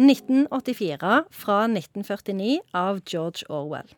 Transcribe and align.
1984 0.00 1.24
fra 1.30 1.56
1949 1.68 2.60
av 2.72 3.00
George 3.04 3.44
Orwell. 3.48 3.90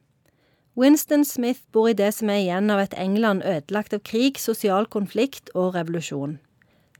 Winston 0.74 1.24
Smith 1.24 1.60
bor 1.70 1.90
i 1.90 1.94
det 1.94 2.08
som 2.16 2.30
er 2.32 2.40
igjen 2.42 2.72
av 2.72 2.80
et 2.82 2.96
England 2.98 3.44
ødelagt 3.46 3.94
av 3.94 4.02
krig, 4.08 4.40
sosial 4.40 4.88
konflikt 4.90 5.52
og 5.54 5.76
revolusjon. 5.76 6.38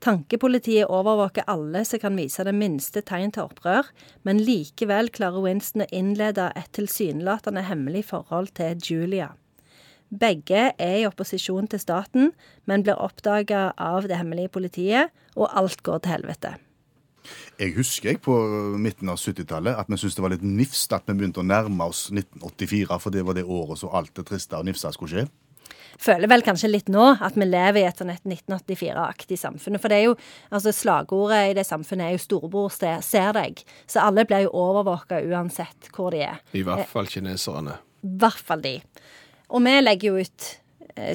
Tankepolitiet 0.03 0.87
overvåker 0.91 1.47
alle 1.51 1.83
som 1.87 1.99
kan 1.99 2.15
vise 2.19 2.43
det 2.47 2.55
minste 2.55 3.03
tegn 3.03 3.31
til 3.35 3.47
opprør, 3.47 3.87
men 4.23 4.41
likevel 4.43 5.11
klarer 5.15 5.43
Winston 5.43 5.83
å 5.85 5.91
innlede 5.95 6.51
et 6.59 6.71
tilsynelatende 6.75 7.63
hemmelig 7.67 8.05
forhold 8.11 8.51
til 8.55 8.79
Julia. 8.83 9.33
Begge 10.13 10.69
er 10.77 10.97
i 10.99 11.07
opposisjon 11.07 11.67
til 11.71 11.81
staten, 11.81 12.31
men 12.69 12.83
blir 12.85 12.99
oppdaga 12.99 13.71
av 13.79 14.07
det 14.07 14.19
hemmelige 14.19 14.53
politiet, 14.59 15.11
og 15.35 15.49
alt 15.51 15.81
går 15.83 16.03
til 16.03 16.15
helvete. 16.19 16.59
Jeg 17.59 17.75
husker 17.77 18.13
jeg 18.13 18.21
på 18.25 18.35
midten 18.81 19.11
av 19.11 19.21
70-tallet 19.21 19.79
at 19.79 19.89
vi 19.89 19.99
syntes 19.99 20.17
det 20.17 20.25
var 20.25 20.35
litt 20.35 20.45
nifst 20.45 20.93
at 20.95 21.07
vi 21.07 21.17
begynte 21.19 21.43
å 21.43 21.47
nærme 21.47 21.87
oss 21.89 22.07
1984, 22.11 22.99
for 22.99 23.15
det 23.15 23.23
var 23.27 23.37
det 23.37 23.47
året 23.47 23.81
så 23.81 23.91
alt 23.95 24.13
det 24.17 24.27
triste 24.29 24.59
og 24.59 24.67
nifsa 24.67 24.93
skulle 24.95 25.13
skje. 25.13 25.25
Føler 26.01 26.27
vel 26.27 26.41
kanskje 26.43 26.71
litt 26.71 26.89
nå 26.91 27.03
at 27.21 27.37
vi 27.37 27.45
lever 27.45 27.83
i 27.83 27.85
et 27.87 27.99
sånn 28.01 28.11
1984-aktig 28.15 29.37
samfunn. 29.39 29.77
For 29.79 29.93
det 29.93 29.99
er 29.99 30.07
jo, 30.07 30.15
altså 30.49 30.73
slagordet 30.75 31.51
i 31.51 31.57
det 31.57 31.67
samfunnet 31.67 32.09
er 32.09 32.15
jo 32.15 32.23
'storebror 32.23 32.73
ser 32.73 33.31
deg'. 33.37 33.63
Så 33.87 34.01
alle 34.01 34.25
blir 34.25 34.47
jo 34.47 34.55
overvåka 34.57 35.21
uansett 35.21 35.91
hvor 35.93 36.11
de 36.11 36.25
er. 36.25 36.41
I 36.53 36.65
hvert 36.65 36.89
fall 36.89 37.07
kineserne. 37.07 37.77
I 38.03 38.17
hvert 38.19 38.41
fall 38.41 38.61
de. 38.61 38.81
Og 39.53 39.61
vi 39.61 39.79
legger 39.81 40.09
jo 40.09 40.25
ut 40.25 40.49
Eh, 40.53 40.62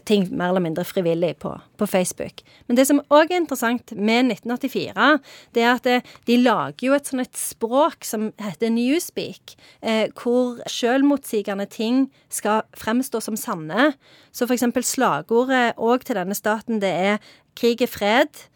ting 0.08 0.26
mer 0.34 0.52
eller 0.52 0.64
mindre 0.64 0.84
frivillig 0.86 1.36
på, 1.42 1.52
på 1.78 1.86
Facebook. 1.86 2.42
Men 2.66 2.78
det 2.78 2.86
som 2.88 3.00
òg 3.14 3.30
er 3.30 3.42
interessant 3.42 3.92
med 3.94 4.32
1984, 4.32 5.08
det 5.54 5.64
er 5.64 5.70
at 5.72 5.86
det, 5.86 5.96
eh, 6.00 6.16
de 6.26 6.38
lager 6.42 6.86
jo 6.88 6.96
et 6.96 7.08
sånn 7.08 7.22
et 7.22 7.38
språk 7.38 8.06
som 8.06 8.28
heter 8.42 8.72
Newspeak, 8.74 9.56
eh, 9.82 10.06
hvor 10.18 10.58
sjølmotsigende 10.70 11.68
ting 11.70 12.06
skal 12.32 12.64
fremstå 12.78 13.22
som 13.24 13.38
sanne. 13.38 13.92
Så 14.32 14.48
eksempel 14.50 14.86
slagordet 14.86 15.76
òg 15.76 16.06
til 16.06 16.18
denne 16.18 16.36
staten, 16.36 16.82
det 16.82 16.92
er 16.92 17.18
krig 17.58 17.82
er 17.82 17.90
fred, 17.90 18.46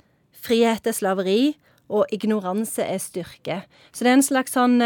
frihet 0.42 0.86
er 0.86 0.96
slaveri, 0.96 1.54
og 1.92 2.12
ignoranse 2.14 2.84
er 2.84 3.00
styrke. 3.02 3.58
Så 3.92 4.04
det 4.04 4.12
er 4.12 4.18
en 4.18 4.24
slags 4.24 4.56
sånn 4.56 4.78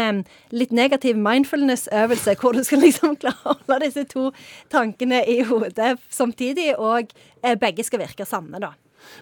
litt 0.51 0.73
negativ 0.75 1.17
mindfulness-øvelse, 1.19 2.35
hvor 2.41 2.57
du 2.57 2.63
skal 2.67 2.83
liksom 2.85 3.15
klare 3.21 3.39
å 3.45 3.55
holde 3.55 3.79
disse 3.85 4.03
to 4.11 4.29
tankene 4.73 5.23
i 5.27 5.39
hodet 5.47 5.95
samtidig, 6.13 6.73
og 6.77 7.13
eh, 7.43 7.55
begge 7.59 7.85
skal 7.87 8.03
virke 8.03 8.27
sanne, 8.27 8.61
da. 8.63 8.73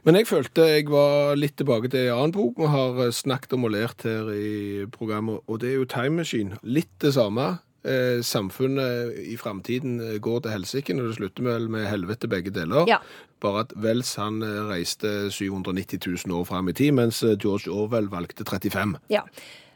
Men 0.05 0.17
jeg 0.17 0.29
følte 0.29 0.65
jeg 0.69 0.87
var 0.89 1.35
litt 1.37 1.57
tilbake 1.59 1.91
til 1.93 2.07
en 2.07 2.15
annen 2.15 2.33
bok 2.35 2.57
vi 2.61 2.71
har 2.71 3.01
eh, 3.05 3.13
snakket 3.13 3.55
om 3.57 3.67
og 3.67 3.75
lært 3.75 4.05
her 4.07 4.31
i 4.33 4.85
programmet, 4.93 5.43
og 5.45 5.61
det 5.61 5.73
er 5.73 5.79
jo 5.79 5.89
Time 5.89 6.21
Machine. 6.21 6.59
Litt 6.63 6.93
det 7.03 7.15
samme 7.17 7.55
eh, 7.85 8.21
samfunnet 8.25 9.13
i 9.25 9.37
framtiden 9.39 9.99
eh, 10.03 10.17
går 10.19 10.43
til 10.43 10.55
helsike 10.55 10.95
når 10.95 11.11
det 11.11 11.17
slutter 11.19 11.47
vel 11.47 11.69
med 11.71 11.87
helvete 11.89 12.29
begge 12.31 12.53
deler. 12.55 12.89
Ja. 12.89 13.01
Bare 13.43 13.65
at 13.65 13.75
Wells 13.79 14.15
han 14.19 14.41
eh, 14.45 14.63
reiste 14.71 15.31
790 15.31 16.01
000 16.25 16.39
år 16.39 16.49
fram 16.49 16.69
i 16.69 16.75
tid, 16.77 16.95
mens 16.97 17.23
George 17.23 17.71
Orwell 17.71 18.09
valgte 18.11 18.47
35. 18.47 18.97
Ja. 19.13 19.23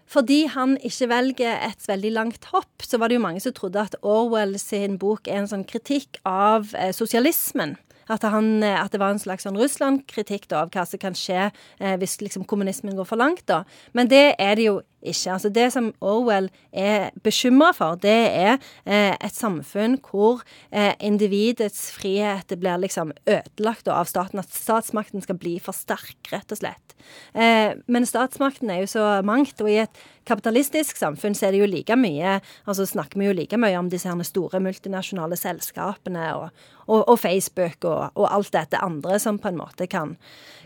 Fordi 0.10 0.48
han 0.50 0.74
ikke 0.82 1.10
velger 1.12 1.60
et 1.68 1.86
veldig 1.86 2.12
langt 2.16 2.48
hopp, 2.50 2.82
så 2.82 2.98
var 2.98 3.12
det 3.12 3.20
jo 3.20 3.26
mange 3.28 3.44
som 3.44 3.54
trodde 3.54 3.84
at 3.84 3.98
Orwell 4.02 4.58
sin 4.62 4.98
bok 5.02 5.30
er 5.30 5.44
en 5.44 5.52
sånn 5.52 5.68
kritikk 5.70 6.18
av 6.26 6.74
eh, 6.74 6.90
sosialismen. 6.96 7.78
At, 8.10 8.26
han, 8.26 8.64
at, 8.64 8.92
det 8.92 9.02
var 9.02 9.14
en 9.14 9.22
slags 9.22 9.46
sånn 9.46 9.58
Russland-kritikk 9.60 10.50
av 10.58 10.72
hva 10.74 10.86
som 10.90 11.02
kan 11.02 11.18
skje 11.18 11.50
eh, 11.50 11.96
hvis 12.02 12.20
liksom, 12.24 12.48
kommunismen 12.50 12.98
går 12.98 13.08
for 13.08 13.22
langt. 13.22 13.46
da. 13.50 13.64
Men 13.94 14.10
det 14.12 14.34
er 14.42 14.58
det 14.58 14.66
jo 14.66 14.80
ikke. 15.00 15.32
Altså 15.36 15.50
Det 15.54 15.68
som 15.74 15.92
Orwell 16.02 16.50
er 16.74 17.10
bekymra 17.24 17.72
for, 17.78 18.00
det 18.02 18.18
er 18.34 18.58
eh, 18.86 19.14
et 19.14 19.36
samfunn 19.36 20.00
hvor 20.04 20.44
eh, 20.72 20.94
individets 21.00 21.90
frihet 21.96 22.52
blir 22.60 22.82
liksom 22.82 23.14
ødelagt 23.26 23.88
av 23.88 24.10
staten. 24.10 24.42
At 24.42 24.54
statsmakten 24.54 25.24
skal 25.24 25.40
bli 25.40 25.58
for 25.64 25.78
sterk, 25.78 26.18
rett 26.34 26.52
og 26.52 26.62
slett. 26.64 26.99
Eh, 27.34 27.76
men 27.88 28.08
statsmakten 28.08 28.72
er 28.74 28.84
jo 28.84 28.92
så 28.92 29.06
mangt, 29.26 29.62
og 29.62 29.70
i 29.72 29.82
et 29.84 30.02
kapitalistisk 30.30 31.00
samfunn 31.00 31.36
så 31.38 31.48
er 31.48 31.56
det 31.56 31.64
jo 31.64 31.70
like 31.70 31.96
mye 31.98 32.36
altså 32.70 32.86
snakker 32.86 33.20
vi 33.20 33.30
jo 33.30 33.36
like 33.38 33.58
mye 33.58 33.78
om 33.80 33.90
disse 33.90 34.10
her 34.10 34.28
store 34.28 34.62
multinasjonale 34.62 35.38
selskapene 35.40 36.28
og, 36.38 36.66
og, 36.86 37.02
og 37.02 37.18
Facebook 37.22 37.88
og, 37.90 38.12
og, 38.14 38.28
alt 38.30 38.54
dette 38.54 38.82
andre 38.84 39.18
som 39.22 39.40
på 39.42 39.50
en 39.50 39.62
måte 39.62 39.88
kan, 39.90 40.16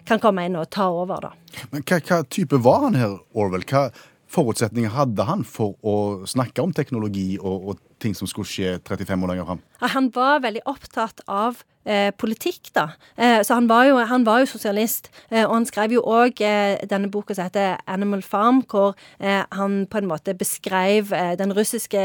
kan 0.09 0.21
komme 0.23 0.47
inn 0.47 0.59
og 0.59 0.69
ta 0.73 0.89
over, 0.91 1.29
da. 1.29 1.63
Men 1.71 1.85
hva, 1.87 2.01
hva 2.03 2.23
type 2.27 2.59
var 2.65 2.89
han 2.89 2.99
her, 2.99 3.15
Orwell? 3.37 3.63
Hva 3.69 3.87
forutsetninger 4.33 4.93
hadde 4.93 5.27
han 5.27 5.43
for 5.47 5.77
å 5.85 6.25
snakke 6.29 6.63
om 6.63 6.73
teknologi 6.75 7.35
og, 7.39 7.69
og 7.73 7.83
ting 8.03 8.15
som 8.17 8.29
skulle 8.29 8.49
skje 8.49 8.79
35 8.83 9.23
år 9.23 9.31
lenger 9.31 9.47
fram? 9.49 9.61
Han 9.93 10.09
var 10.15 10.41
veldig 10.43 10.63
opptatt 10.69 11.21
av 11.31 11.61
eh, 11.85 12.09
politikk, 12.19 12.71
da. 12.75 12.87
Eh, 13.15 13.41
så 13.45 13.57
han 13.57 13.69
var, 13.69 13.85
jo, 13.87 13.99
han 14.09 14.25
var 14.27 14.43
jo, 14.43 14.49
sosialist. 14.53 15.09
Eh, 15.29 15.43
og 15.45 15.55
han 15.57 15.67
skrev 15.69 15.95
jo 15.95 16.03
òg 16.07 16.41
eh, 16.43 16.81
denne 16.89 17.11
boka 17.13 17.35
som 17.35 17.47
heter 17.47 17.77
'Animal 17.85 18.23
Farm', 18.25 18.63
hvor 18.67 18.97
eh, 19.19 19.43
han 19.51 19.85
på 19.87 20.01
en 20.01 20.09
måte 20.09 20.35
beskrev 20.37 21.13
eh, 21.13 21.35
den 21.39 21.55
russiske 21.55 22.03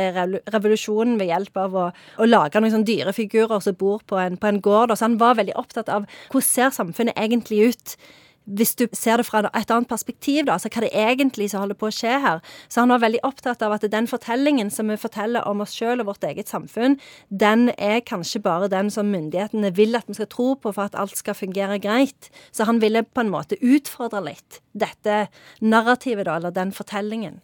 revolusjonen 0.52 1.18
ved 1.18 1.32
hjelp 1.32 1.56
av 1.56 1.74
å, 1.74 1.88
å 2.18 2.28
lage 2.28 2.60
noen 2.60 2.74
sånne 2.76 2.90
dyrefigurer 2.90 3.60
som 3.64 3.78
bor 3.78 4.02
på 4.06 4.18
en, 4.20 4.36
på 4.36 4.50
en 4.50 4.62
gård. 4.62 4.96
Så 4.96 5.06
han 5.08 5.18
var 5.18 5.38
veldig 5.38 5.56
opptatt 5.58 5.88
av 5.88 6.08
hvordan 6.30 6.48
ser 6.48 6.74
samfunnet 6.74 7.18
egentlig 7.18 7.72
ut 7.72 7.98
hvis 8.48 8.74
du 8.78 8.86
ser 8.96 9.20
det 9.20 9.26
fra 9.28 9.42
et 9.46 9.70
annet 9.70 9.88
perspektiv, 9.90 10.46
da, 10.46 10.56
altså 10.56 10.70
hva 10.72 10.84
det 10.84 10.92
egentlig 10.96 11.50
som 11.52 11.62
holder 11.62 11.78
på 11.78 11.88
å 11.90 11.94
skje 11.94 12.18
her. 12.22 12.42
Så 12.72 12.82
han 12.82 12.92
var 12.92 13.02
veldig 13.02 13.20
opptatt 13.26 13.62
av 13.64 13.74
at 13.76 13.86
den 13.92 14.08
fortellingen 14.10 14.70
som 14.72 14.88
vi 14.88 14.98
forteller 15.00 15.46
om 15.48 15.62
oss 15.64 15.74
sjøl 15.76 16.02
og 16.02 16.12
vårt 16.12 16.24
eget 16.28 16.50
samfunn, 16.50 16.96
den 17.28 17.68
er 17.76 18.00
kanskje 18.06 18.42
bare 18.44 18.70
den 18.72 18.92
som 18.94 19.10
myndighetene 19.12 19.72
vil 19.76 19.98
at 19.98 20.08
vi 20.08 20.16
skal 20.18 20.30
tro 20.32 20.52
på 20.56 20.72
for 20.72 20.88
at 20.88 20.96
alt 20.98 21.16
skal 21.18 21.36
fungere 21.36 21.80
greit. 21.82 22.30
Så 22.52 22.68
han 22.68 22.80
ville 22.84 23.04
på 23.04 23.24
en 23.24 23.32
måte 23.34 23.60
utfordre 23.60 24.24
litt 24.30 24.62
dette 24.78 25.26
narrativet, 25.60 26.26
da, 26.28 26.38
eller 26.38 26.54
den 26.54 26.72
fortellingen. 26.72 27.42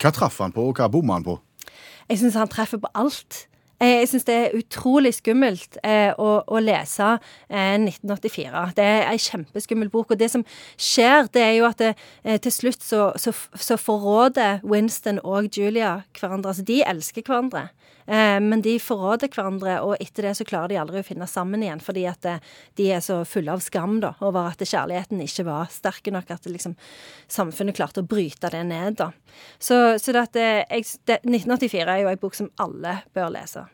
Hva 0.00 0.12
traff 0.12 0.40
han 0.44 0.54
på, 0.54 0.68
og 0.70 0.80
hva 0.80 0.88
bomma 0.92 1.18
han 1.18 1.26
på? 1.26 1.38
Jeg 2.06 2.20
syns 2.20 2.36
han 2.38 2.50
treffer 2.50 2.80
på 2.80 2.90
alt. 2.94 3.46
Eh, 3.76 3.98
jeg 4.00 4.08
syns 4.08 4.24
det 4.24 4.36
er 4.36 4.54
utrolig 4.56 5.12
skummelt 5.18 5.76
eh, 5.84 6.08
å, 6.16 6.28
å, 6.48 6.60
lese 6.64 7.10
eh, 7.50 7.76
1984. 7.76 8.62
Det 8.78 8.86
er 8.86 9.08
ei 9.10 9.18
kjempeskummel 9.20 9.90
bok. 9.92 10.14
Og 10.14 10.20
det 10.20 10.30
som 10.32 10.44
skjer, 10.80 11.28
det 11.34 11.44
er 11.44 11.54
jo 11.58 11.66
at 11.68 11.82
det, 11.82 11.92
eh, 12.24 12.40
til 12.40 12.54
slutt 12.54 12.86
så, 12.86 13.10
så, 13.20 13.34
så, 13.52 13.76
forråder 13.76 14.64
Winston 14.64 15.20
og 15.24 15.50
Julia 15.52 15.98
hverandre. 16.16 16.54
Altså, 16.54 16.64
de 16.64 16.80
elsker 16.88 17.26
hverandre. 17.26 17.68
Eh, 18.06 18.38
men 18.40 18.62
de 18.62 18.78
forråder 18.80 19.28
hverandre, 19.34 19.76
og 19.84 20.00
etter 20.00 20.28
det 20.28 20.36
så 20.38 20.46
klarer 20.48 20.72
de 20.72 20.80
aldri 20.80 21.02
å 21.02 21.06
finne 21.06 21.28
sammen 21.28 21.64
igjen. 21.64 21.82
Fordi 21.84 22.06
at 22.08 22.30
eh, 22.30 22.50
de 22.80 22.88
er 22.96 23.04
så 23.04 23.20
fulle 23.28 23.52
av 23.52 23.64
skam 23.64 24.00
da, 24.00 24.14
over 24.24 24.54
at 24.54 24.64
kjærligheten 24.64 25.20
ikke 25.26 25.48
var 25.50 25.68
sterk 25.74 26.08
nok. 26.14 26.32
At 26.32 26.48
liksom, 26.48 26.78
samfunnet 27.28 27.76
klarte 27.76 28.00
å 28.00 28.08
bryte 28.08 28.52
det 28.56 28.64
ned. 28.72 28.96
da. 29.02 29.12
Så, 29.58 29.98
så 30.00 30.16
det, 30.16 30.48
jeg, 30.70 30.88
det, 31.04 31.20
1984 31.26 31.86
er 31.86 32.04
jo 32.06 32.12
ei 32.12 32.20
bok 32.20 32.38
som 32.38 32.52
alle 32.62 33.02
bør 33.12 33.34
lese. 33.36 33.66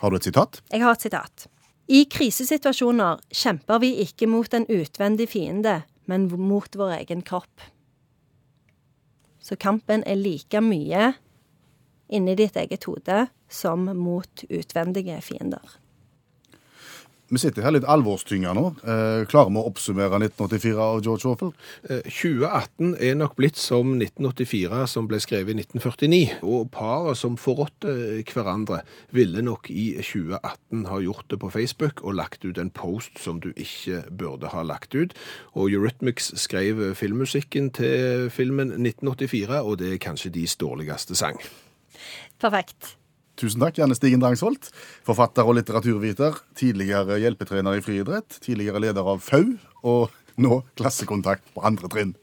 Har 0.00 0.10
du 0.10 0.16
et 0.18 0.26
sitat? 0.28 0.60
Jeg 0.72 0.82
har 0.84 0.96
et 0.96 1.06
sitat. 1.06 1.46
I 1.86 2.04
krisesituasjoner 2.10 3.22
kjemper 3.30 3.80
vi 3.82 3.92
ikke 4.02 4.26
mot 4.28 4.54
en 4.54 4.66
utvendig 4.66 5.28
fiende, 5.30 5.80
men 6.10 6.26
mot 6.28 6.76
vår 6.76 6.98
egen 6.98 7.22
kropp. 7.26 7.62
Så 9.38 9.56
kampen 9.56 10.02
er 10.06 10.18
like 10.18 10.60
mye 10.60 11.12
inni 12.10 12.34
ditt 12.38 12.56
eget 12.58 12.84
hode 12.86 13.26
som 13.48 13.86
mot 13.98 14.44
utvendige 14.50 15.20
fiender. 15.22 15.62
Vi 17.26 17.40
sitter 17.42 17.64
her 17.66 17.72
litt 17.74 17.86
alvorstynga 17.90 18.52
nå. 18.54 18.64
Eh, 18.86 19.24
klarer 19.26 19.50
vi 19.50 19.58
å 19.58 19.66
oppsummere 19.66 20.20
1984 20.20 20.74
av 20.78 21.00
George 21.02 21.26
Orwell? 21.26 21.52
Eh, 21.90 22.04
2018 22.06 22.92
er 23.02 23.16
nok 23.18 23.34
blitt 23.38 23.58
som 23.58 23.96
1984, 23.96 24.84
som 24.86 25.08
ble 25.10 25.18
skrevet 25.22 25.50
i 25.50 25.56
1949. 25.58 26.36
Og 26.46 26.68
paret 26.70 27.18
som 27.18 27.38
forrådte 27.40 28.22
hverandre, 28.30 28.84
ville 29.10 29.42
nok 29.42 29.66
i 29.74 29.96
2018 29.98 30.84
ha 30.86 31.00
gjort 31.02 31.26
det 31.32 31.40
på 31.42 31.50
Facebook 31.50 32.04
og 32.04 32.14
lagt 32.20 32.46
ut 32.46 32.60
en 32.62 32.70
post 32.70 33.18
som 33.18 33.40
du 33.42 33.50
ikke 33.56 34.04
burde 34.14 34.52
ha 34.54 34.62
lagt 34.62 34.94
ut. 34.94 35.16
Og 35.58 35.74
Eurythmics 35.74 36.30
skrev 36.38 36.94
filmmusikken 36.94 37.72
til 37.74 38.30
filmen 38.30 38.70
1984, 38.78 39.64
og 39.66 39.80
det 39.82 39.96
er 39.96 40.04
kanskje 40.04 40.30
deres 40.30 40.54
dårligste 40.62 41.18
sang. 41.18 41.42
Perfekt. 42.38 42.94
Tusen 43.36 43.60
takk, 43.60 43.76
Janne 43.76 43.96
Stigen 43.96 44.22
Drangsholt, 44.22 44.70
forfatter 45.04 45.44
og 45.44 45.58
litteraturviter, 45.58 46.38
tidligere 46.56 47.18
hjelpetrener 47.20 47.76
i 47.76 47.82
friidrett, 47.84 48.38
tidligere 48.40 48.80
leder 48.80 49.10
av 49.12 49.20
FAU, 49.24 49.58
og 49.84 50.14
nå 50.40 50.62
klassekontakt 50.80 51.44
på 51.52 51.64
andre 51.68 51.90
trinn. 51.92 52.14